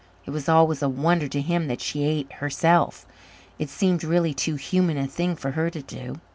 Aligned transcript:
It 0.25 0.31
was 0.31 0.49
always 0.49 0.81
a 0.81 0.89
wonder 0.89 1.27
to 1.27 1.41
him 1.41 1.67
that 1.67 1.79
she 1.79 2.03
ate, 2.05 2.33
herself. 2.41 3.05
It 3.59 3.69
seemed 3.69 4.03
really 4.03 4.33
too 4.33 4.55
human 4.55 4.97
a 4.97 5.05
thing 5.05 5.35
for 5.35 5.51
her 5.51 5.69
to 5.69 5.83
do. 5.83 6.15